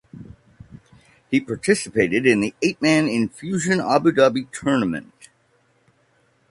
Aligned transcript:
He 1.29 1.39
participated 1.39 2.25
in 2.25 2.39
the 2.41 2.55
eight 2.63 2.81
man 2.81 3.05
Enfusion 3.07 3.79
Abu 3.79 4.11
Dhabi 4.11 4.51
tournament. 4.51 5.29